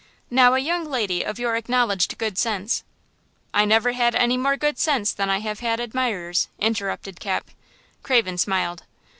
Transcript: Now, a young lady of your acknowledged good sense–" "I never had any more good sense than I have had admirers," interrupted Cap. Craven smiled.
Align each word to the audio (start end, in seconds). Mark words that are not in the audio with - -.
Now, 0.31 0.55
a 0.55 0.57
young 0.57 0.85
lady 0.89 1.21
of 1.23 1.37
your 1.37 1.55
acknowledged 1.55 2.17
good 2.17 2.35
sense–" 2.35 2.83
"I 3.53 3.65
never 3.65 3.91
had 3.91 4.15
any 4.15 4.35
more 4.35 4.57
good 4.57 4.79
sense 4.79 5.11
than 5.13 5.29
I 5.29 5.41
have 5.41 5.59
had 5.59 5.79
admirers," 5.79 6.47
interrupted 6.57 7.19
Cap. 7.19 7.51
Craven 8.01 8.39
smiled. 8.39 8.81